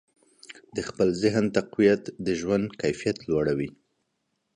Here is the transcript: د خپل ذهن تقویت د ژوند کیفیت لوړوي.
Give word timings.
د 0.75 0.77
خپل 0.87 1.07
ذهن 1.23 1.45
تقویت 1.57 2.03
د 2.25 2.27
ژوند 2.39 2.65
کیفیت 2.81 3.17
لوړوي. 3.29 3.69